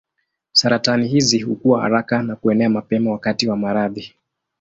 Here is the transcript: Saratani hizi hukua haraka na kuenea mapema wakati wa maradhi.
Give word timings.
Saratani 0.51 1.07
hizi 1.07 1.39
hukua 1.39 1.81
haraka 1.81 2.21
na 2.23 2.35
kuenea 2.35 2.69
mapema 2.69 3.11
wakati 3.11 3.47
wa 3.49 3.57
maradhi. 3.57 4.13